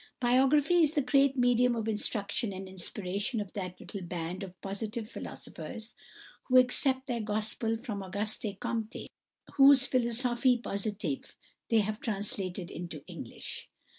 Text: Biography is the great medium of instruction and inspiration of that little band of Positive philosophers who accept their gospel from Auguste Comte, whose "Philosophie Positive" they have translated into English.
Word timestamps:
Biography 0.19 0.81
is 0.81 0.93
the 0.93 1.01
great 1.03 1.37
medium 1.37 1.75
of 1.75 1.87
instruction 1.87 2.51
and 2.51 2.67
inspiration 2.67 3.39
of 3.39 3.53
that 3.53 3.79
little 3.79 4.01
band 4.01 4.41
of 4.41 4.59
Positive 4.59 5.07
philosophers 5.07 5.93
who 6.45 6.57
accept 6.57 7.05
their 7.05 7.19
gospel 7.19 7.77
from 7.77 8.01
Auguste 8.01 8.59
Comte, 8.59 9.11
whose 9.57 9.85
"Philosophie 9.85 10.57
Positive" 10.57 11.35
they 11.69 11.81
have 11.81 11.99
translated 11.99 12.71
into 12.71 13.05
English. 13.05 13.69